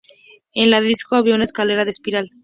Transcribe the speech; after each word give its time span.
En 0.55 0.71
la 0.71 0.81
disco 0.81 1.15
había 1.15 1.35
una 1.35 1.43
escalera 1.43 1.83
en 1.83 1.89
espiral. 1.89 2.31